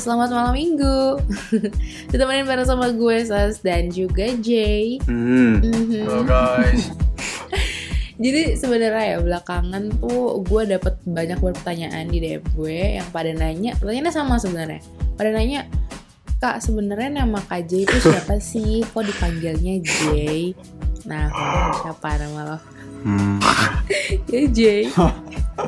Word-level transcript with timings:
selamat 0.00 0.32
malam 0.32 0.54
minggu. 0.56 1.20
Ditemenin 2.10 2.48
bareng 2.48 2.64
sama 2.64 2.88
gue 2.88 3.20
Sas 3.20 3.60
dan 3.60 3.92
juga 3.92 4.32
Jay. 4.40 4.96
Hmm. 5.04 5.60
Mhm. 5.60 6.08
Halo 6.08 6.24
guys. 6.24 6.88
Jadi 8.20 8.56
sebenarnya 8.56 9.16
ya 9.16 9.18
belakangan 9.20 10.00
tuh 10.00 10.40
gue 10.44 10.62
dapet 10.68 10.96
banyak 11.08 11.40
pertanyaan 11.40 12.08
di 12.08 12.20
DM 12.20 12.44
gue 12.52 13.00
yang 13.00 13.08
pada 13.12 13.32
nanya, 13.32 13.76
pertanyaannya 13.80 14.12
sama 14.12 14.36
sebenarnya. 14.36 14.80
Pada 15.16 15.32
nanya, 15.32 15.68
Kak 16.40 16.64
sebenarnya 16.64 17.24
nama 17.24 17.40
Kak 17.44 17.68
Jay 17.68 17.84
itu 17.84 17.96
siapa 18.00 18.40
sih? 18.40 18.80
Kok 18.92 19.04
dipanggilnya 19.04 19.80
Jay? 19.84 20.52
Nah, 21.08 21.32
kalau 21.32 21.72
siapa 21.80 22.16
nama 22.20 22.40
lo? 22.44 22.58
Hmm. 23.00 23.38
Ya 24.30 24.46
Jay. 24.46 24.82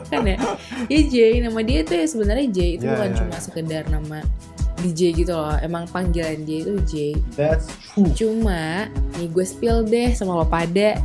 kan 0.09 0.23
ya? 0.23 0.39
Ya 0.87 1.01
Jay, 1.05 1.33
nama 1.39 1.59
dia 1.61 1.83
tuh 1.83 1.95
ya 1.95 2.07
sebenarnya 2.07 2.47
Jay 2.49 2.77
itu 2.77 2.87
Ya, 2.87 2.95
bukan 2.95 3.09
ya, 3.09 3.17
cuma 3.19 3.35
ya. 3.35 3.41
sekedar 3.41 3.83
nama 3.89 4.19
DJ 4.79 5.01
gitu 5.17 5.33
loh. 5.33 5.55
Emang 5.59 5.87
panggilan 5.87 6.43
dia 6.43 6.63
itu 6.63 6.73
Jay. 6.85 7.13
That's 7.35 7.67
true. 7.91 8.07
Cuma 8.13 8.87
nih 9.15 9.29
gue 9.29 9.45
spill 9.45 9.83
deh 9.83 10.11
sama 10.13 10.35
lo 10.35 10.45
pada 10.45 10.99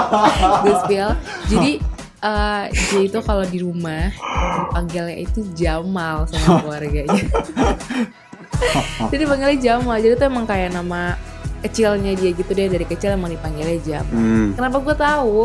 Gue 0.62 0.74
spill 0.82 1.10
Jadi 1.46 1.72
eh 2.20 2.64
Jay 2.88 3.04
itu 3.06 3.18
kalau 3.20 3.42
di 3.42 3.58
rumah 3.58 4.08
Panggilnya 4.70 5.16
itu 5.20 5.44
Jamal 5.52 6.24
sama 6.26 6.58
keluarganya 6.62 7.22
Jadi 9.08 9.22
panggilnya 9.24 9.58
Jamal 9.58 9.96
Jadi 9.98 10.14
itu 10.14 10.24
emang 10.24 10.44
kayak 10.44 10.70
nama 10.72 11.14
kecilnya 11.60 12.12
dia 12.12 12.30
gitu 12.30 12.50
deh 12.50 12.66
Dari 12.66 12.84
kecil 12.84 13.14
emang 13.14 13.30
dipanggilnya 13.30 13.78
Jamal 13.80 14.08
Hmm. 14.10 14.48
Kenapa 14.52 14.76
gue 14.78 14.94
tahu? 14.94 15.40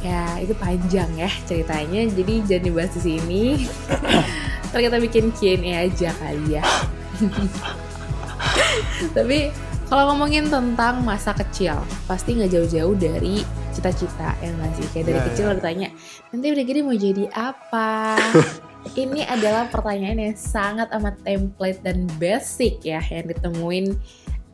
Ya 0.00 0.36
itu 0.36 0.52
panjang 0.54 1.08
ya 1.14 1.28
ceritanya 1.44 2.04
Jadi 2.06 2.44
jangan 2.44 2.64
dibahas 2.64 2.92
di 2.94 3.02
sini 3.02 3.44
kita 4.74 4.98
bikin 4.98 5.30
Q&A 5.30 5.86
aja 5.86 6.10
kali 6.12 6.58
ya 6.58 6.64
Tapi 9.16 9.50
kalau 9.84 10.10
ngomongin 10.10 10.48
tentang 10.48 11.04
masa 11.04 11.30
kecil, 11.30 11.76
pasti 12.08 12.34
nggak 12.34 12.50
jauh-jauh 12.50 12.96
dari 12.96 13.44
cita-cita 13.70 14.32
yang 14.40 14.56
nggak 14.56 14.72
sih? 14.74 14.86
Kayak 14.90 15.06
dari 15.06 15.18
Ya, 15.20 15.24
kecil 15.28 15.46
ya. 15.46 15.54
ditanya, 15.54 15.88
nanti 16.32 16.46
udah 16.50 16.64
gede 16.64 16.80
mau 16.80 16.96
jadi 16.96 17.24
apa? 17.30 18.16
Ini 18.96 19.24
adalah 19.24 19.68
pertanyaan 19.68 20.18
yang 20.18 20.36
sangat 20.36 20.88
amat 20.92 21.16
template 21.20 21.80
dan 21.80 22.04
basic 22.16 22.80
ya 22.80 23.00
yang 23.00 23.24
ditemuin 23.26 23.96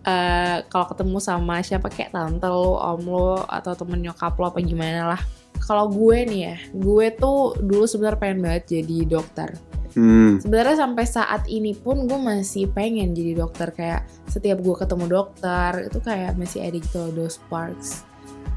eh, 0.04 0.56
kalau 0.68 0.86
ketemu 0.88 1.18
sama 1.20 1.60
siapa 1.60 1.92
kayak 1.92 2.12
tante 2.16 2.48
lo, 2.48 2.80
om 2.80 3.02
lo, 3.04 3.32
atau 3.44 3.76
temen 3.76 4.00
nyokap 4.00 4.36
lo 4.40 4.52
apa 4.52 4.60
gimana 4.64 5.16
lah. 5.16 5.22
Kalau 5.60 5.92
gue 5.92 6.24
nih 6.24 6.40
ya, 6.40 6.56
gue 6.72 7.06
tuh 7.14 7.52
dulu 7.60 7.84
sebenarnya 7.84 8.20
pengen 8.20 8.40
banget 8.40 8.80
jadi 8.80 8.98
dokter. 9.06 9.50
Hmm. 9.90 10.38
sebenarnya 10.38 10.86
sampai 10.86 11.02
saat 11.02 11.50
ini 11.50 11.74
pun 11.74 12.06
gue 12.06 12.14
masih 12.14 12.70
pengen 12.70 13.10
jadi 13.10 13.42
dokter. 13.42 13.74
Kayak 13.74 14.06
setiap 14.30 14.62
gue 14.62 14.74
ketemu 14.78 15.10
dokter 15.10 15.90
itu 15.90 15.98
kayak 15.98 16.38
masih 16.38 16.62
ada 16.62 16.78
gitu 16.78 16.96
loh 17.02 17.10
those 17.10 17.42
sparks. 17.42 18.06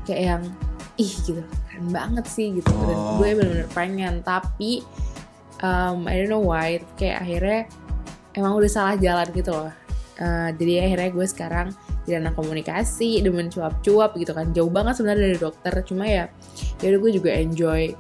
Kayak 0.05 0.21
yang 0.21 0.43
ih 1.01 1.13
gitu 1.25 1.41
keren 1.41 1.89
banget 1.89 2.25
sih 2.29 2.53
gitu. 2.53 2.69
Dan 2.69 2.93
Oh. 2.93 3.17
gue 3.17 3.33
bener-bener 3.33 3.69
pengen. 3.73 4.21
Tapi 4.21 4.85
um, 5.65 6.05
I 6.05 6.21
don't 6.21 6.29
know 6.29 6.45
why. 6.45 6.77
Kayak 7.01 7.25
akhirnya 7.25 7.59
emang 8.37 8.53
udah 8.53 8.69
salah 8.69 8.95
jalan 9.01 9.25
gitu 9.33 9.49
loh 9.49 9.73
Uh, 10.23 10.55
jadi 10.55 10.87
akhirnya 10.87 11.09
gue 11.11 11.25
sekarang 11.27 11.67
jadi 12.07 12.23
anak 12.23 12.39
komunikasi 12.39 13.19
demen 13.19 13.51
cuap-cuap 13.51 14.15
gitu 14.15 14.31
kan 14.31 14.55
jauh 14.55 14.71
banget 14.71 14.95
sebenarnya 14.95 15.35
dari 15.35 15.39
dokter 15.41 15.73
cuma 15.83 16.07
ya 16.07 16.31
ya 16.79 16.95
udah 16.95 16.99
gue 17.03 17.11
juga 17.11 17.29
enjoy 17.35 17.91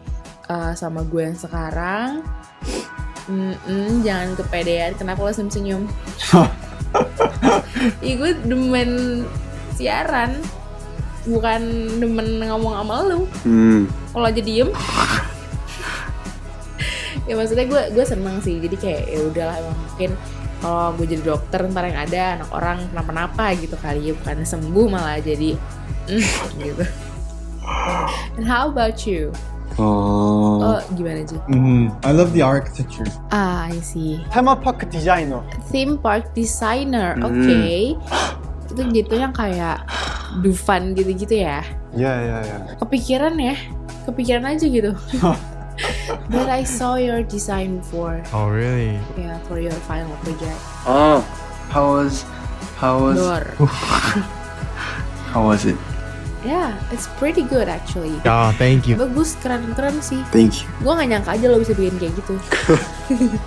uh, 0.47 0.71
sama 0.71 1.03
gue 1.03 1.27
yang 1.27 1.35
sekarang 1.35 2.23
Mm-mm, 3.23 4.03
jangan 4.03 4.35
kepedean. 4.35 4.91
Kenapa 4.99 5.23
lo 5.23 5.31
senyum-senyum? 5.31 5.87
Ih, 8.05 8.19
gue 8.19 8.31
demen 8.43 9.23
siaran. 9.75 10.43
Bukan 11.23 11.61
demen 12.03 12.43
ngomong 12.43 12.83
sama 12.83 12.95
lu. 13.07 13.23
Hmm. 13.47 13.87
Kalau 14.11 14.27
aja 14.27 14.41
diem. 14.43 14.69
ya 17.31 17.39
maksudnya 17.39 17.63
gue 17.63 17.81
gue 17.95 18.03
seneng 18.03 18.43
sih. 18.43 18.59
Jadi 18.59 18.75
kayak 18.75 19.03
ya 19.07 19.19
udahlah 19.23 19.55
emang 19.63 19.77
mungkin 19.87 20.11
Oh, 20.63 20.95
kalau 20.95 20.95
gue 20.95 21.07
jadi 21.11 21.23
dokter 21.27 21.59
ntar 21.67 21.83
yang 21.91 21.99
ada 22.07 22.21
anak 22.39 22.49
orang 22.55 22.77
kenapa-napa 22.87 23.45
gitu 23.59 23.75
kali 23.75 24.11
ya 24.11 24.13
bukan 24.15 24.47
sembuh 24.47 24.87
malah 24.87 25.19
jadi 25.19 25.59
gitu 26.63 26.83
and 28.39 28.47
how 28.47 28.71
about 28.71 29.03
you 29.03 29.31
Oh. 29.73 30.61
oh, 30.61 30.79
gimana 30.93 31.25
sih 31.25 31.41
Mm, 31.49 31.57
mm-hmm. 31.57 32.05
I 32.05 32.13
love 32.13 32.29
the 32.37 32.45
architecture. 32.45 33.09
Ah, 33.33 33.65
I 33.65 33.81
see. 33.81 34.21
Theme 34.29 34.53
park 34.61 34.85
designer. 34.93 35.41
Theme 35.73 35.97
park 35.97 36.29
designer, 36.37 37.17
oke. 37.25 37.33
Okay. 37.33 37.97
itu 38.69 38.81
Itu 39.01 39.17
yang 39.17 39.33
kayak 39.33 39.81
Dufan 40.45 40.93
gitu-gitu 40.93 41.41
ya? 41.41 41.65
Iya, 41.89 42.05
yeah, 42.05 42.15
iya, 42.21 42.29
yeah, 42.29 42.41
iya. 42.45 42.53
Yeah. 42.53 42.77
Kepikiran 42.85 43.33
ya? 43.41 43.55
Kepikiran 44.05 44.45
aja 44.45 44.65
gitu. 44.69 44.91
But 46.29 46.49
I 46.49 46.63
saw 46.63 46.95
your 46.95 47.23
design 47.23 47.81
before, 47.81 48.21
Oh 48.33 48.49
really? 48.49 48.99
yeah, 49.17 49.37
for 49.49 49.57
your 49.57 49.73
final 49.89 50.13
project. 50.21 50.57
Oh. 50.85 51.25
How 51.73 51.97
was 51.97 52.21
how 52.77 53.01
was 53.01 53.17
how 55.33 55.41
was 55.41 55.65
it? 55.65 55.79
Yeah, 56.45 56.75
it's 56.91 57.07
pretty 57.17 57.41
good 57.41 57.65
actually. 57.71 58.13
Yeah, 58.21 58.51
thank 58.59 58.85
you. 58.85 58.99
Bagus, 58.99 59.33
keren-keren 59.41 59.97
sih. 60.03 60.21
Thank 60.29 60.61
you. 60.61 60.67
Gue 60.83 60.93
gak 60.93 61.07
nyangka 61.09 61.33
aja 61.33 61.47
lo 61.49 61.57
bisa 61.57 61.73
bikin 61.73 61.97
kayak 61.97 62.13
gitu. 62.19 62.35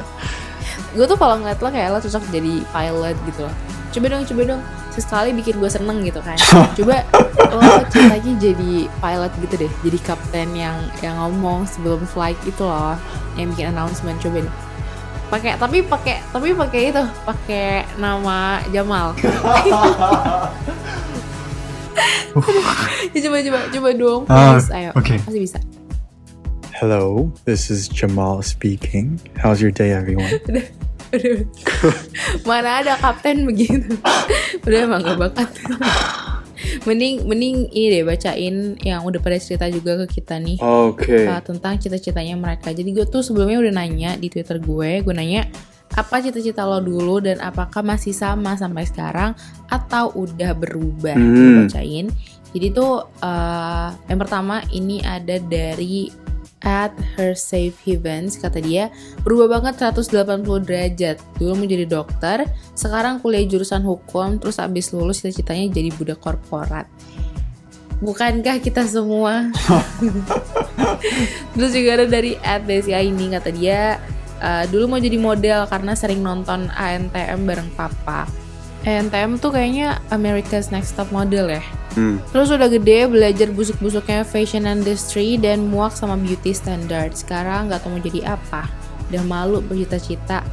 gue 0.96 1.04
tuh 1.04 1.18
kalau 1.20 1.36
ngeliat 1.38 1.60
lo 1.60 1.68
kayak 1.68 1.92
lo 1.92 2.00
cocok 2.00 2.24
jadi 2.32 2.64
pilot 2.72 3.16
gitu 3.28 3.40
loh. 3.44 3.54
Coba 3.92 4.06
dong, 4.10 4.24
coba 4.24 4.42
dong. 4.56 4.62
Sesekali 4.96 5.36
bikin 5.36 5.60
gue 5.60 5.68
seneng 5.68 6.00
gitu 6.00 6.24
kan. 6.24 6.40
Coba 6.76 7.04
lo 7.52 7.84
ceritanya 7.92 8.32
jadi 8.40 8.88
pilot 8.88 9.32
gitu 9.44 9.54
deh. 9.68 9.72
Jadi 9.84 9.98
kapten 10.00 10.48
yang 10.56 10.76
yang 11.04 11.20
ngomong 11.20 11.68
sebelum 11.68 12.00
flight 12.08 12.40
itu 12.48 12.64
loh. 12.64 12.96
Yang 13.36 13.52
bikin 13.52 13.76
announcement 13.76 14.16
coba 14.24 14.40
deh. 14.40 14.54
Pakai 15.28 15.52
tapi 15.60 15.84
pakai 15.84 16.24
tapi 16.32 16.56
pakai 16.56 16.80
itu, 16.88 17.04
pakai 17.28 17.84
nama 18.00 18.64
Jamal. 18.72 19.12
Ya, 19.20 19.28
coba 23.24 23.36
coba 23.44 23.60
coba 23.68 23.88
dong. 23.92 24.22
Ah, 24.32 24.56
Please, 24.56 24.70
ayo. 24.72 24.90
okay. 24.96 25.18
Pasti 25.20 25.40
bisa. 25.40 25.58
Hello, 26.76 27.32
this 27.48 27.72
is 27.72 27.88
Jamal 27.88 28.44
speaking. 28.44 29.16
How's 29.40 29.60
your 29.64 29.72
day, 29.72 29.92
everyone? 29.92 30.28
Mana 32.48 32.82
ada 32.84 32.94
kapten 32.98 33.46
begitu. 33.46 33.96
Udah 34.64 34.78
emang 34.84 35.02
gak 35.04 35.18
bakat. 35.18 35.48
mending 36.86 37.26
mending 37.26 37.68
ini 37.74 38.00
deh 38.00 38.02
bacain 38.06 38.78
yang 38.80 39.02
udah 39.04 39.20
pada 39.20 39.36
cerita 39.36 39.66
juga 39.68 40.00
ke 40.04 40.20
kita 40.20 40.38
nih 40.40 40.56
Okay. 40.62 41.26
uh, 41.28 41.42
tentang 41.42 41.76
cita-citanya 41.76 42.38
mereka. 42.38 42.72
Jadi 42.72 42.94
gue 42.94 43.06
tuh 43.06 43.20
sebelumnya 43.20 43.58
udah 43.60 43.74
nanya 43.74 44.10
di 44.16 44.30
Twitter 44.30 44.62
gue, 44.62 45.02
gue 45.02 45.14
nanya 45.14 45.44
apa 45.96 46.20
cita-cita 46.20 46.66
lo 46.66 46.82
dulu 46.82 47.22
dan 47.24 47.40
apakah 47.40 47.80
masih 47.80 48.12
sama 48.12 48.58
sampai 48.58 48.84
sekarang 48.84 49.32
atau 49.70 50.12
udah 50.14 50.52
berubah? 50.52 51.16
Hmm. 51.16 51.66
Bacain. 51.66 52.06
Jadi 52.56 52.66
tuh 52.72 53.04
uh, 53.20 53.88
yang 54.08 54.18
pertama 54.20 54.64
ini 54.72 55.04
ada 55.04 55.36
dari 55.40 56.08
at 56.66 56.90
her 57.14 57.38
safe 57.38 57.78
heavens 57.86 58.34
kata 58.34 58.58
dia 58.58 58.90
berubah 59.22 59.62
banget 59.62 59.78
180 59.78 60.42
derajat. 60.66 61.16
Dulu 61.38 61.62
mau 61.62 61.66
jadi 61.70 61.86
dokter 61.86 62.50
sekarang 62.74 63.22
kuliah 63.22 63.46
jurusan 63.46 63.86
hukum 63.86 64.42
terus 64.42 64.58
abis 64.58 64.90
lulus 64.90 65.22
cita-citanya 65.22 65.70
jadi 65.70 65.94
budak 65.94 66.18
korporat. 66.18 66.90
Bukankah 68.02 68.60
kita 68.60 68.84
semua? 68.84 69.48
Terus 71.56 71.72
juga 71.72 71.96
ada 71.96 72.04
dari 72.04 72.36
at 72.44 72.68
Desia 72.68 73.00
ini 73.00 73.32
kata 73.32 73.48
dia 73.48 73.96
"Eh, 74.36 74.64
dulu 74.68 74.92
mau 74.92 75.00
jadi 75.00 75.16
model 75.16 75.64
karena 75.64 75.96
sering 75.96 76.20
nonton 76.20 76.68
ANTM 76.76 77.48
bareng 77.48 77.72
papa 77.72 78.28
ANTM 78.86 79.42
tuh 79.42 79.50
kayaknya 79.50 79.98
America's 80.14 80.70
Next 80.70 80.94
Top 80.94 81.10
Model 81.10 81.50
ya 81.50 81.64
Hmm. 81.96 82.20
Terus 82.28 82.52
udah 82.52 82.68
gede 82.68 83.08
belajar 83.08 83.48
busuk-busuknya 83.56 84.20
fashion 84.28 84.68
industry 84.68 85.40
dan 85.40 85.72
muak 85.72 85.96
sama 85.96 86.20
beauty 86.20 86.52
standard. 86.52 87.16
Sekarang 87.16 87.72
nggak 87.72 87.80
tahu 87.80 87.96
mau 87.96 88.04
jadi 88.04 88.36
apa. 88.36 88.68
Udah 89.08 89.24
malu 89.24 89.64
bercita-cita. 89.64 90.44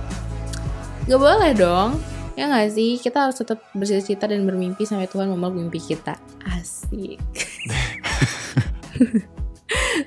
Gak 1.04 1.20
boleh 1.20 1.52
dong. 1.52 2.00
Ya 2.40 2.48
nggak 2.48 2.72
sih? 2.72 2.96
Kita 2.96 3.28
harus 3.28 3.36
tetap 3.36 3.60
bercita-cita 3.76 4.32
dan 4.32 4.48
bermimpi 4.48 4.88
sampai 4.88 5.12
Tuhan 5.12 5.28
memeluk 5.28 5.68
mimpi 5.68 5.84
kita. 5.84 6.16
Asik. 6.48 7.20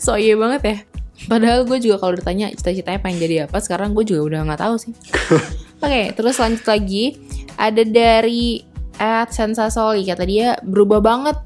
so 0.05 0.17
iya 0.17 0.41
banget 0.41 0.63
ya. 0.65 0.77
Padahal 1.29 1.69
gue 1.69 1.77
juga 1.85 2.01
kalau 2.01 2.17
ditanya 2.17 2.49
cita-citanya 2.57 3.03
pengen 3.03 3.19
jadi 3.21 3.37
apa, 3.45 3.61
sekarang 3.61 3.93
gue 3.93 4.09
juga 4.09 4.21
udah 4.25 4.41
nggak 4.49 4.61
tahu 4.63 4.75
sih. 4.81 4.93
Oke, 5.85 6.17
terus 6.17 6.41
lanjut 6.41 6.65
lagi. 6.65 7.19
Ada 7.57 7.83
dari 7.85 8.63
at 8.97 9.33
Sensasoli 9.33 10.09
kata 10.09 10.25
dia 10.25 10.57
berubah 10.65 11.01
banget. 11.05 11.37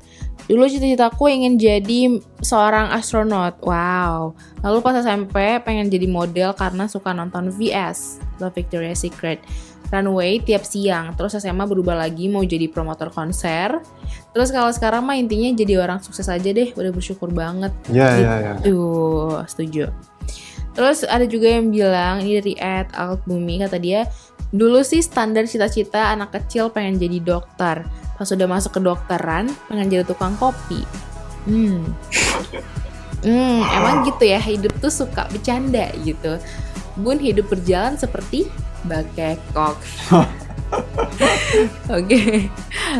Dulu 0.51 0.67
cita-citaku 0.67 1.31
ingin 1.31 1.55
jadi 1.63 2.19
seorang 2.43 2.91
astronot. 2.91 3.63
Wow. 3.63 4.35
Lalu 4.67 4.79
pas 4.83 4.99
SMP 4.99 5.63
pengen 5.63 5.87
jadi 5.87 6.11
model 6.11 6.51
karena 6.59 6.91
suka 6.91 7.15
nonton 7.15 7.55
VS, 7.55 8.19
The 8.43 8.51
Victoria's 8.51 8.99
Secret. 8.99 9.39
runway 9.91 10.39
tiap 10.39 10.63
siang. 10.63 11.13
Terus 11.19 11.37
SMA 11.37 11.67
berubah 11.67 11.99
lagi 11.99 12.31
mau 12.31 12.47
jadi 12.47 12.71
promotor 12.71 13.11
konser. 13.11 13.83
Terus 14.31 14.55
kalau 14.55 14.71
sekarang 14.71 15.03
mah 15.03 15.19
intinya 15.19 15.51
jadi 15.51 15.83
orang 15.83 15.99
sukses 15.99 16.31
aja 16.31 16.51
deh. 16.55 16.71
Udah 16.79 16.95
bersyukur 16.95 17.29
banget. 17.35 17.75
Yeah, 17.91 18.15
yeah, 18.17 18.37
yeah. 18.39 18.57
Tuh, 18.63 19.43
setuju. 19.51 19.91
Terus 20.71 21.03
ada 21.03 21.27
juga 21.27 21.51
yang 21.51 21.75
bilang 21.75 22.23
ini 22.23 22.39
dari 22.39 22.55
Ed 22.55 22.95
Alt 22.95 23.27
Bumi 23.27 23.59
kata 23.59 23.77
dia 23.83 24.07
dulu 24.51 24.83
sih 24.83 25.03
standar 25.03 25.47
cita-cita 25.47 26.11
anak 26.11 26.35
kecil 26.35 26.71
pengen 26.75 26.99
jadi 26.99 27.19
dokter. 27.23 27.87
Pas 28.19 28.29
udah 28.29 28.49
masuk 28.51 28.77
ke 28.77 28.81
dokteran 28.83 29.49
pengen 29.71 29.89
jadi 29.89 30.05
tukang 30.05 30.35
kopi. 30.37 30.83
Hmm. 31.49 31.95
Hmm, 33.21 33.61
emang 33.69 34.09
gitu 34.09 34.25
ya 34.25 34.41
hidup 34.41 34.73
tuh 34.81 34.93
suka 34.93 35.29
bercanda 35.29 35.93
gitu. 36.05 36.41
Bun 36.97 37.21
hidup 37.21 37.53
berjalan 37.53 37.97
seperti 37.97 38.49
bakekok. 38.85 39.77
Oke, 41.97 42.49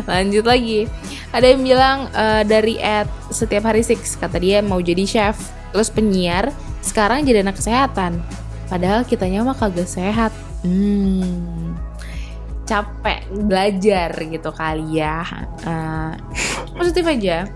lanjut 0.05 0.45
lagi. 0.45 0.85
Ada 1.31 1.55
yang 1.55 1.61
bilang 1.63 1.97
eh, 2.11 2.43
dari 2.43 2.75
Ed 2.77 3.07
setiap 3.31 3.71
hari 3.71 3.81
six 3.81 4.19
kata 4.19 4.37
dia 4.37 4.59
mau 4.59 4.83
jadi 4.83 5.07
chef, 5.07 5.39
terus 5.71 5.87
penyiar, 5.87 6.51
sekarang 6.83 7.23
jadi 7.23 7.41
anak 7.41 7.57
kesehatan. 7.57 8.19
Padahal 8.67 9.07
kitanya 9.07 9.41
mah 9.41 9.55
kagak 9.55 9.87
sehat. 9.87 10.31
Hmm, 10.61 11.73
capek 12.69 13.25
belajar 13.33 14.09
gitu 14.13 14.49
kali 14.53 15.01
ya. 15.01 15.25
Eh, 15.65 16.11
positif 16.77 17.03
aja. 17.03 17.49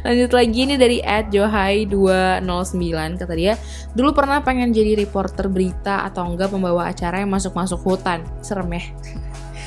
Lanjut 0.00 0.32
lagi 0.32 0.60
nih 0.64 0.78
dari 0.80 0.98
Ed 1.04 1.28
Johai 1.28 1.84
209 1.84 3.20
kata 3.20 3.34
dia 3.36 3.60
dulu 3.92 4.16
pernah 4.16 4.40
pengen 4.40 4.72
jadi 4.72 4.96
reporter 4.96 5.52
berita 5.52 6.08
atau 6.08 6.24
enggak 6.24 6.48
pembawa 6.48 6.88
acara 6.88 7.20
yang 7.20 7.28
masuk-masuk 7.28 7.76
hutan. 7.84 8.24
Serem 8.40 8.72
ya. 8.72 8.82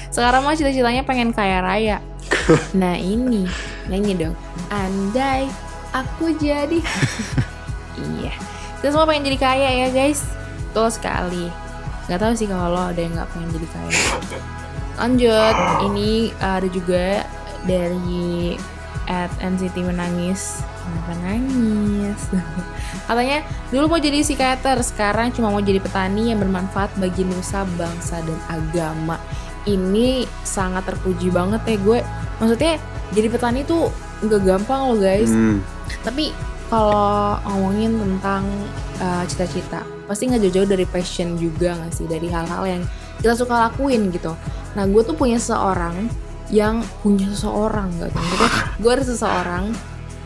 Sekarang 0.09 0.41
mah 0.41 0.57
cita-citanya 0.57 1.05
pengen 1.05 1.29
kaya 1.29 1.61
raya. 1.61 1.97
Nah 2.73 2.97
ini 2.97 3.45
nyanyi 3.85 4.17
dong. 4.17 4.35
Andai 4.73 5.45
aku 5.93 6.33
jadi. 6.35 6.81
Iya. 8.01 8.33
Kita 8.81 8.97
semua 8.97 9.05
pengen 9.05 9.29
jadi 9.29 9.37
kaya 9.37 9.69
ya 9.85 9.87
guys 9.93 10.25
betul 10.71 10.87
sekali. 10.87 11.51
Nggak 12.07 12.19
tahu 12.23 12.33
sih 12.39 12.47
kalau 12.47 12.71
lo 12.71 12.81
ada 12.95 12.99
yang 13.03 13.11
nggak 13.19 13.27
pengen 13.35 13.51
jadi 13.51 13.67
kaya 13.75 13.99
lanjut 15.01 15.55
ini 15.89 16.29
ada 16.37 16.67
juga 16.69 17.25
dari 17.65 18.55
at 19.09 19.33
NCT 19.41 19.81
menangis. 19.81 20.61
Kenapa 20.81 21.13
nangis? 21.25 22.21
Katanya 23.09 23.45
dulu 23.73 23.97
mau 23.97 24.01
jadi 24.01 24.21
psikiater 24.21 24.77
sekarang 24.85 25.33
cuma 25.33 25.49
mau 25.49 25.61
jadi 25.61 25.81
petani 25.81 26.29
yang 26.29 26.41
bermanfaat 26.41 26.93
bagi 27.01 27.25
nusa 27.25 27.65
bangsa 27.75 28.21
dan 28.21 28.39
agama. 28.49 29.17
Ini 29.65 30.25
sangat 30.45 30.89
terpuji 30.89 31.33
banget 31.33 31.61
ya 31.65 31.77
gue. 31.81 31.99
Maksudnya 32.41 32.73
jadi 33.13 33.27
petani 33.29 33.61
tuh 33.65 33.89
nggak 34.21 34.41
gampang 34.45 34.93
loh 34.93 34.97
guys. 35.01 35.33
Hmm. 35.33 35.65
tapi 36.07 36.31
kalau 36.71 37.35
ngomongin 37.51 37.99
tentang 37.99 38.47
uh, 39.03 39.27
cita-cita 39.27 39.83
pasti 40.11 40.27
nggak 40.27 40.43
jauh-jauh 40.43 40.67
dari 40.67 40.83
passion 40.83 41.39
juga 41.39 41.71
nggak 41.79 41.95
sih? 41.95 42.03
Dari 42.03 42.27
hal-hal 42.27 42.63
yang 42.67 42.83
kita 43.23 43.31
suka 43.39 43.71
lakuin 43.71 44.11
gitu. 44.11 44.35
Nah 44.75 44.83
gue 44.83 45.01
tuh 45.07 45.15
punya 45.15 45.39
seseorang 45.39 46.11
yang 46.51 46.83
punya 46.99 47.31
seseorang 47.31 47.87
maksudnya 47.95 48.51
gue 48.75 48.91
ada 48.91 49.05
seseorang 49.07 49.71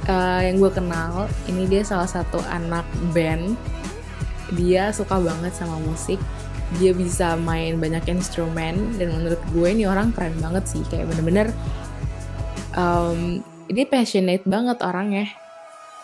uh, 0.09 0.41
yang 0.41 0.57
gue 0.57 0.71
kenal. 0.73 1.29
Ini 1.45 1.69
dia 1.69 1.85
salah 1.85 2.09
satu 2.09 2.41
anak 2.49 2.89
band. 3.13 3.53
Dia 4.57 4.89
suka 4.89 5.21
banget 5.21 5.53
sama 5.53 5.77
musik. 5.77 6.17
Dia 6.81 6.97
bisa 6.97 7.37
main 7.37 7.77
banyak 7.77 8.09
instrumen. 8.09 8.97
Dan 8.97 9.13
menurut 9.13 9.41
gue 9.53 9.67
ini 9.69 9.85
orang 9.85 10.09
keren 10.09 10.33
banget 10.41 10.65
sih. 10.65 10.81
Kayak 10.89 11.13
bener-bener 11.13 11.53
um, 12.73 13.45
dia 13.69 13.85
passionate 13.85 14.49
banget 14.49 14.81
orangnya 14.81 15.44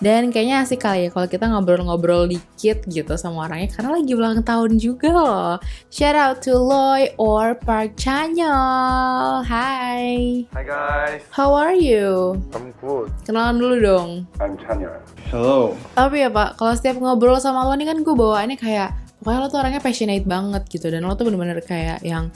dan 0.02 0.34
kayaknya 0.34 0.66
asik 0.66 0.82
kali 0.82 1.06
ya 1.06 1.10
kalau 1.14 1.30
kita 1.30 1.46
ngobrol-ngobrol 1.46 2.26
dikit 2.26 2.82
gitu 2.90 3.14
sama 3.22 3.46
orangnya 3.46 3.70
karena 3.70 4.02
lagi 4.02 4.12
ulang 4.18 4.42
tahun 4.42 4.82
juga 4.82 5.14
loh. 5.14 5.52
Shout 5.94 6.18
out 6.18 6.42
to 6.42 6.58
Loy 6.58 7.14
or 7.22 7.54
Park 7.54 7.94
Chanyol. 8.02 9.46
Hai. 9.46 10.42
Hi 10.58 10.64
guys, 10.66 11.22
How 11.30 11.54
are 11.54 11.78
you? 11.78 12.42
I'm 12.58 12.74
good. 12.82 13.14
Kenalan 13.30 13.62
dulu 13.62 13.76
dong. 13.78 14.10
I'm 14.42 14.58
Chanyeol. 14.58 14.98
Hello. 15.30 15.78
Tapi 15.94 16.26
ya 16.26 16.34
Pak, 16.34 16.58
kalau 16.58 16.74
setiap 16.74 16.98
ngobrol 16.98 17.38
sama 17.38 17.62
lo 17.62 17.78
nih 17.78 17.86
kan 17.86 18.02
gue 18.02 18.16
bawaannya 18.18 18.58
kayak 18.58 18.98
pokoknya 19.22 19.38
lo 19.38 19.48
tuh 19.54 19.60
orangnya 19.62 19.86
passionate 19.86 20.26
banget 20.26 20.66
gitu 20.66 20.90
dan 20.90 21.06
lo 21.06 21.14
tuh 21.14 21.30
bener-bener 21.30 21.62
kayak 21.62 22.02
yang 22.02 22.34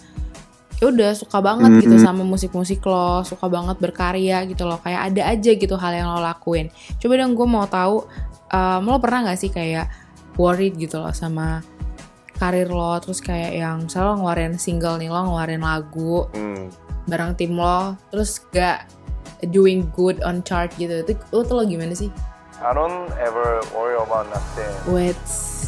ya 0.81 0.91
udah 0.91 1.11
suka 1.15 1.39
banget 1.39 1.87
gitu 1.87 1.95
sama 1.99 2.27
musik-musik 2.27 2.83
lo, 2.83 3.23
suka 3.23 3.47
banget 3.47 3.79
berkarya 3.79 4.43
gitu 4.49 4.67
loh. 4.67 4.79
Kayak 4.83 5.11
ada 5.11 5.21
aja 5.31 5.51
gitu 5.55 5.75
hal 5.79 5.91
yang 5.95 6.07
lo 6.11 6.19
lakuin. 6.19 6.67
Coba 6.99 7.13
dong 7.19 7.33
gue 7.33 7.47
mau 7.47 7.65
tahu 7.65 8.03
um, 8.51 8.81
lo 8.83 8.99
pernah 8.99 9.29
nggak 9.29 9.39
sih 9.39 9.51
kayak 9.51 9.87
worried 10.35 10.75
gitu 10.75 10.99
loh 10.99 11.15
sama 11.15 11.63
karir 12.35 12.67
lo 12.67 12.99
terus 12.99 13.23
kayak 13.23 13.55
yang 13.55 13.87
misalnya 13.87 14.11
lo 14.11 14.15
ngeluarin 14.19 14.53
single 14.59 14.99
nih 14.99 15.07
lo 15.07 15.23
ngeluarin 15.23 15.63
lagu 15.63 16.27
Hmm. 16.35 16.67
bareng 17.07 17.31
tim 17.39 17.55
lo 17.55 17.95
terus 18.11 18.43
gak 18.51 18.91
doing 19.51 19.87
good 19.95 20.19
on 20.27 20.43
chart 20.43 20.75
gitu 20.75 21.05
itu 21.07 21.15
lo 21.31 21.47
tuh 21.47 21.55
lo 21.59 21.63
gimana 21.63 21.95
sih? 21.95 22.11
I 22.59 22.71
don't 22.75 23.11
ever 23.19 23.61
worry 23.75 23.99
about 23.99 24.27
nothing. 24.31 24.71
Wait, 24.89 25.19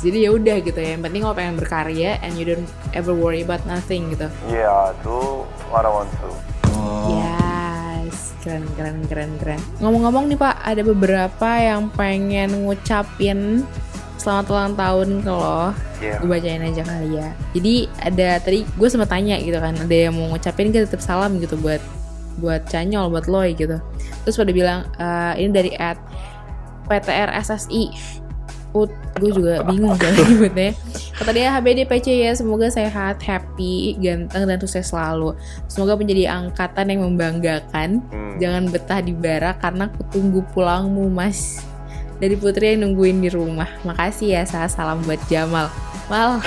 jadi 0.02 0.28
ya 0.28 0.30
udah 0.34 0.58
gitu 0.62 0.80
ya. 0.80 0.96
Yang 0.98 1.04
penting 1.10 1.22
lo 1.26 1.34
pengen 1.34 1.56
berkarya 1.58 2.22
and 2.22 2.36
you 2.38 2.46
don't 2.46 2.70
ever 2.94 3.14
worry 3.14 3.42
about 3.42 3.62
nothing 3.66 4.12
gitu. 4.14 4.28
Yeah, 4.50 4.94
do 5.02 5.46
what 5.70 5.86
I 5.86 5.92
want 5.92 6.12
to. 6.22 6.30
Oh. 6.78 7.18
Yes, 7.18 8.38
keren 8.46 8.66
keren 8.78 9.04
keren 9.10 9.32
keren. 9.42 9.62
Ngomong-ngomong 9.82 10.30
nih 10.30 10.40
Pak, 10.40 10.56
ada 10.62 10.82
beberapa 10.86 11.50
yang 11.58 11.90
pengen 11.94 12.68
ngucapin 12.68 13.66
selamat 14.18 14.46
ulang 14.50 14.74
tahun 14.76 15.10
ke 15.24 15.32
lo. 15.32 15.74
Yeah. 15.98 16.20
Gue 16.22 16.30
bacain 16.38 16.62
aja 16.62 16.82
kali 16.86 17.10
ya. 17.18 17.28
Jadi 17.58 17.76
ada 18.02 18.28
tadi 18.42 18.60
gue 18.66 18.88
sempat 18.90 19.10
tanya 19.10 19.38
gitu 19.42 19.58
kan, 19.58 19.74
ada 19.74 19.96
yang 19.96 20.14
mau 20.14 20.30
ngucapin 20.34 20.70
kita 20.70 20.86
tetap 20.90 21.02
salam 21.02 21.42
gitu 21.42 21.58
buat 21.58 21.82
buat 22.38 22.70
Canyol, 22.70 23.10
buat 23.10 23.26
Loy 23.26 23.58
gitu. 23.58 23.82
Terus 24.26 24.36
pada 24.38 24.52
bilang 24.54 24.86
eh, 24.98 25.34
ini 25.42 25.50
dari 25.50 25.72
at 25.74 25.98
PTR 26.88 27.34
SSI. 27.34 27.84
Put, 28.76 28.92
gue 29.18 29.32
juga 29.32 29.64
bingung 29.64 29.96
kan 29.96 30.12
nyebutnya. 30.28 30.76
Kata 31.18 31.32
dia 31.34 31.56
HBD 31.56 31.90
PC 31.90 32.08
ya, 32.28 32.32
semoga 32.36 32.70
sehat, 32.70 33.24
happy, 33.24 33.98
ganteng 33.98 34.46
dan 34.46 34.60
sukses 34.60 34.92
selalu. 34.92 35.34
Semoga 35.72 35.98
menjadi 35.98 36.30
angkatan 36.30 36.94
yang 36.94 37.02
membanggakan. 37.08 38.04
Hmm. 38.12 38.38
Jangan 38.38 38.70
betah 38.70 39.00
di 39.02 39.16
barak 39.16 39.64
karena 39.64 39.90
aku 39.90 40.04
tunggu 40.14 40.44
pulangmu, 40.54 41.10
Mas. 41.10 41.64
Dari 42.18 42.34
Putri 42.34 42.74
yang 42.74 42.90
nungguin 42.90 43.22
di 43.22 43.30
rumah. 43.30 43.70
Makasih 43.86 44.38
ya, 44.38 44.44
Sa. 44.46 44.66
Salam 44.66 45.06
buat 45.06 45.22
Jamal. 45.30 45.70
Mal. 46.10 46.42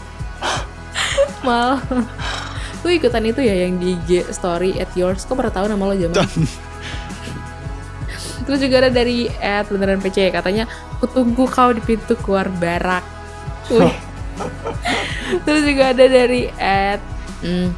Mal. 1.46 1.80
Lu 2.80 2.88
ikutan 2.88 3.24
itu 3.24 3.44
ya 3.44 3.68
yang 3.68 3.76
di 3.76 3.96
IG 3.96 4.32
story 4.32 4.80
at 4.80 4.88
yours. 4.96 5.28
Kok 5.28 5.36
pernah 5.36 5.52
tahu 5.52 5.68
nama 5.68 5.84
lo 5.84 5.94
Jamal? 5.96 6.24
Terus 8.48 8.60
juga 8.66 8.82
ada 8.82 8.90
dari 8.90 9.30
at 9.38 9.68
beneran 9.68 10.02
PC 10.02 10.32
katanya 10.32 10.66
aku 11.00 11.08
tunggu 11.16 11.48
kau 11.48 11.72
di 11.72 11.80
pintu 11.80 12.12
keluar 12.20 12.52
barak. 12.60 13.00
Wih. 13.72 13.96
Terus 15.48 15.64
juga 15.64 15.96
ada 15.96 16.04
dari 16.04 16.52
at 16.60 17.00
hmm, 17.40 17.72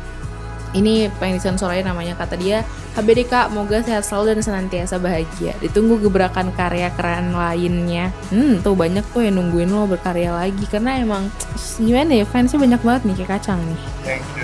ini 0.75 1.07
pengen 1.23 1.39
disensornya 1.39 1.87
namanya 1.87 2.19
kata 2.19 2.35
dia 2.35 2.67
HBD 2.93 3.25
kak, 3.25 3.57
moga 3.57 3.81
sehat 3.81 4.05
selalu 4.05 4.37
dan 4.37 4.41
senantiasa 4.45 5.01
bahagia. 5.01 5.57
Ditunggu 5.65 5.97
gebrakan 5.97 6.53
karya 6.53 6.93
keren 6.93 7.33
lainnya. 7.33 8.13
Hmm, 8.29 8.61
tuh 8.61 8.77
banyak 8.77 9.01
tuh 9.17 9.25
yang 9.25 9.41
nungguin 9.41 9.73
lo 9.73 9.89
berkarya 9.89 10.29
lagi 10.29 10.69
karena 10.69 11.01
emang 11.01 11.33
gimana 11.81 12.21
ya 12.21 12.29
fansnya 12.29 12.61
banyak 12.61 12.81
banget 12.85 13.03
nih 13.09 13.17
kayak 13.25 13.31
kacang 13.41 13.61
nih. 13.65 13.81
Thank 14.05 14.27
you. 14.37 14.43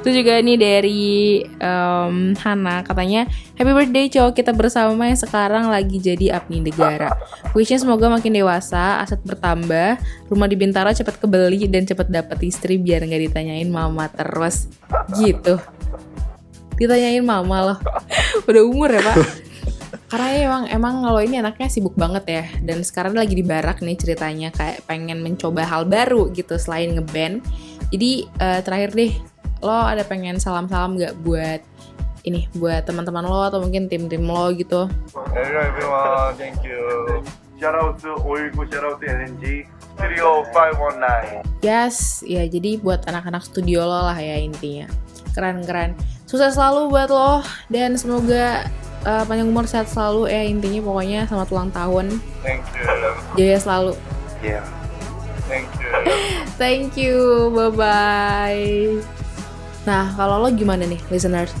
Itu 0.00 0.08
juga 0.14 0.38
nih 0.38 0.56
dari 0.56 1.42
em, 1.42 2.32
Hana 2.38 2.86
katanya 2.86 3.26
Happy 3.58 3.72
birthday 3.72 4.06
cowok 4.08 4.32
kita 4.32 4.52
bersama 4.54 5.08
yang 5.08 5.18
sekarang 5.18 5.68
lagi 5.68 6.00
jadi 6.00 6.40
abdi 6.40 6.64
negara 6.64 7.12
Wishnya 7.52 7.80
semoga 7.80 8.08
makin 8.08 8.32
dewasa, 8.32 9.00
aset 9.02 9.20
bertambah 9.24 10.00
Rumah 10.28 10.48
di 10.48 10.56
Bintaro 10.56 10.92
cepat 10.92 11.20
kebeli 11.20 11.68
dan 11.68 11.84
cepat 11.84 12.08
dapat 12.08 12.38
istri 12.44 12.80
biar 12.80 13.04
nggak 13.04 13.32
ditanyain 13.32 13.68
mama 13.68 14.08
terus 14.08 14.68
Gitu 15.16 15.79
Ditanyain 16.80 17.20
mama 17.20 17.56
loh 17.60 17.78
Udah 18.48 18.62
umur 18.64 18.88
ya 18.88 19.04
pak? 19.04 19.16
Karena 20.10 20.26
ya 20.34 20.40
emang 20.50 20.64
emang 20.66 20.94
kalau 21.06 21.20
ini 21.22 21.38
anaknya 21.38 21.70
sibuk 21.70 21.94
banget 21.94 22.24
ya. 22.26 22.44
Dan 22.66 22.82
sekarang 22.82 23.14
lagi 23.14 23.38
di 23.38 23.46
barak 23.46 23.78
nih 23.78 23.94
ceritanya 23.94 24.50
kayak 24.50 24.82
pengen 24.82 25.22
mencoba 25.22 25.62
hal 25.62 25.86
baru 25.86 26.34
gitu 26.34 26.58
selain 26.58 26.98
ngeband. 26.98 27.46
Jadi 27.94 28.26
eh, 28.26 28.60
terakhir 28.66 28.90
deh 28.90 29.12
lo 29.62 29.70
ada 29.70 30.02
pengen 30.02 30.40
salam-salam 30.42 30.98
nggak 30.98 31.14
buat 31.22 31.62
ini 32.24 32.48
buat 32.56 32.84
teman-teman 32.84 33.24
lo 33.24 33.40
atau 33.48 33.60
mungkin 33.62 33.86
tim-tim 33.86 34.24
lo 34.26 34.50
gitu? 34.50 34.90
Hello 35.14 35.60
everyone, 35.62 36.34
thank 36.36 36.58
you. 36.66 36.80
Shout 37.60 37.76
out 37.76 38.00
to 38.00 38.16
Oilgo, 38.24 38.64
shout 38.66 38.84
out 38.84 38.98
to 38.98 39.06
LNG. 39.06 39.68
Studio 40.00 40.48
519. 40.56 41.44
Yes, 41.60 42.24
ya 42.24 42.48
jadi 42.48 42.80
buat 42.80 43.04
anak-anak 43.04 43.44
studio 43.44 43.84
lo 43.84 44.08
lah 44.08 44.16
ya 44.16 44.40
intinya. 44.40 44.88
Keren-keren. 45.36 45.92
Sukses 46.24 46.56
selalu 46.56 46.88
buat 46.88 47.12
lo 47.12 47.44
dan 47.68 48.00
semoga 48.00 48.64
uh, 49.04 49.28
panjang 49.28 49.52
umur 49.52 49.68
sehat 49.68 49.92
selalu 49.92 50.32
ya 50.32 50.40
intinya 50.40 50.80
pokoknya 50.80 51.28
selamat 51.28 51.48
ulang 51.52 51.70
tahun. 51.76 52.06
Thank 52.40 52.64
you. 52.72 52.88
Jaya 53.36 53.58
selalu. 53.60 53.92
Yeah. 54.40 54.64
Thank 55.44 55.68
you. 55.76 55.90
Thank 56.60 56.90
you. 56.96 57.18
Bye 57.52 57.72
bye. 57.76 58.72
Nah, 59.84 60.12
kalau 60.16 60.40
lo 60.40 60.48
gimana 60.52 60.88
nih, 60.88 61.00
listeners? 61.12 61.52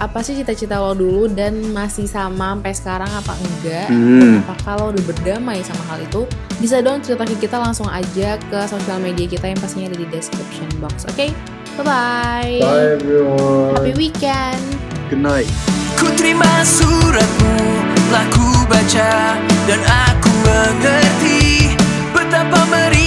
Apa 0.00 0.24
sih 0.24 0.32
cita-cita 0.32 0.80
lo 0.80 0.96
dulu 0.96 1.28
dan 1.28 1.60
masih 1.76 2.08
sama 2.08 2.56
sampai 2.56 2.72
sekarang 2.72 3.10
apa 3.12 3.36
enggak? 3.36 3.92
Hmm. 3.92 4.40
Apakah 4.48 4.72
lo 4.80 4.84
udah 4.96 5.04
berdamai 5.04 5.60
sama 5.60 5.84
hal 5.92 6.00
itu? 6.00 6.24
Bisa 6.56 6.80
dong 6.80 7.04
cerita 7.04 7.28
ke 7.28 7.36
kita 7.36 7.60
langsung 7.60 7.84
aja 7.84 8.40
ke 8.40 8.58
sosial 8.64 8.96
media 8.96 9.28
kita 9.28 9.52
yang 9.52 9.60
pastinya 9.60 9.92
ada 9.92 10.00
di 10.00 10.08
description 10.08 10.72
box. 10.80 11.04
Oke? 11.04 11.36
Bye-bye. 11.76 12.64
Bye 12.64 12.96
everyone. 12.96 13.76
Happy 13.76 13.92
weekend. 13.92 14.64
Good 15.12 15.20
night. 15.20 15.52
Ku 16.00 16.08
terima 16.16 16.48
suratmu, 16.64 17.60
telah 18.08 18.24
ku 18.32 18.48
baca 18.72 19.36
dan 19.68 19.80
aku 19.84 20.32
mengerti 20.48 21.76
betapa 22.16 22.64
meri 22.72 22.99